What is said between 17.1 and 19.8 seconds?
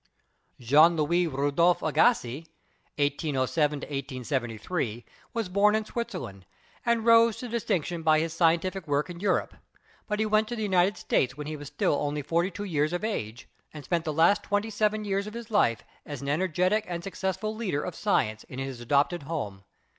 cessful leader of science in his adopted home.